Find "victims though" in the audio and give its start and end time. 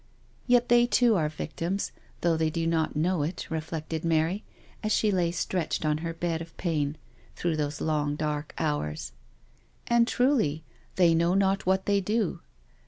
1.29-2.35